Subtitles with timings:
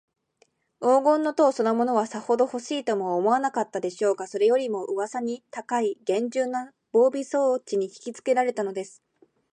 [0.79, 9.03] 黄金の塔そのものは、さほどほしいとも思わなかったでしょうが、それよりも、うわさに高いげんじゅうな防備装置にひきつけられたのです。